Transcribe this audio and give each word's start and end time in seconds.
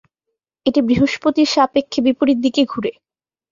এটি 0.65 0.79
বৃহস্পতির 0.87 1.47
সাপেক্ষে 1.47 1.99
বিপরীত 2.05 2.37
দিকে 2.45 2.61
ঘুরে। 2.65 2.91